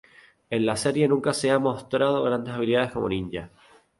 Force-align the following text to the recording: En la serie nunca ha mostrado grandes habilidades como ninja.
En 0.49 0.65
la 0.65 0.75
serie 0.77 1.07
nunca 1.07 1.29
ha 1.47 1.59
mostrado 1.59 2.23
grandes 2.23 2.55
habilidades 2.55 2.91
como 2.91 3.07
ninja. 3.07 3.51